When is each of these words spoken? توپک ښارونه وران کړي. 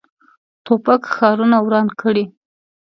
توپک 0.65 1.01
ښارونه 1.15 1.57
وران 1.65 1.87
کړي. 2.01 2.25